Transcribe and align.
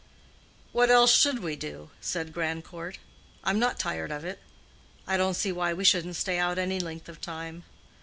"What 0.71 0.89
else 0.89 1.15
should 1.15 1.43
we 1.43 1.55
do?" 1.55 1.91
said 2.01 2.33
Grandcourt. 2.33 2.97
"I'm 3.43 3.59
not 3.59 3.77
tired 3.77 4.11
of 4.11 4.25
it. 4.25 4.39
I 5.05 5.15
don't 5.15 5.35
see 5.35 5.51
why 5.51 5.73
we 5.75 5.83
shouldn't 5.85 6.15
stay 6.15 6.39
out 6.39 6.57
any 6.57 6.79
length 6.79 7.07
of 7.07 7.21
time. 7.21 7.65